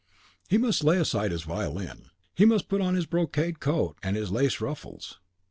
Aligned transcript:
He 0.49 0.57
must 0.57 0.83
lay 0.83 0.97
aside 0.97 1.29
his 1.31 1.43
violin; 1.43 2.07
he 2.33 2.43
must 2.43 2.67
put 2.69 2.81
on 2.81 2.95
his 2.95 3.05
brocade 3.05 3.59
coat 3.59 3.99
and 4.01 4.15
his 4.17 4.31
lace 4.31 4.59
ruffles. 4.59 5.19